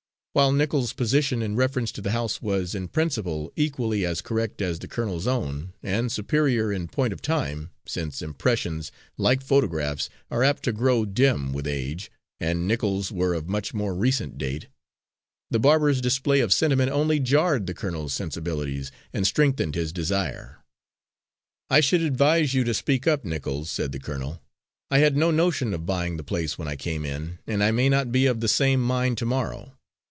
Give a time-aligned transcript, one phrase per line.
[0.33, 4.79] While Nichols's position in reference to the house was, in principle, equally as correct as
[4.79, 10.63] the colonel's own, and superior in point of time since impressions, like photographs, are apt
[10.63, 12.09] to grow dim with age,
[12.39, 14.67] and Nichols's were of much more recent date
[15.49, 20.63] the barber's display of sentiment only jarred the colonel's sensibilities and strengthened his desire.
[21.69, 24.41] "I should advise you to speak up, Nichols," said the colonel.
[24.89, 27.89] "I had no notion of buying the place when I came in, and I may
[27.89, 29.73] not be of the same mind to morrow.